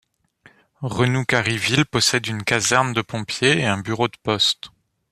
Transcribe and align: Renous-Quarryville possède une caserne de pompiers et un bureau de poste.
Renous-Quarryville 0.81 1.85
possède 1.85 2.25
une 2.25 2.41
caserne 2.43 2.91
de 2.91 3.01
pompiers 3.03 3.59
et 3.59 3.65
un 3.67 3.77
bureau 3.77 4.07
de 4.07 4.17
poste. 4.23 4.71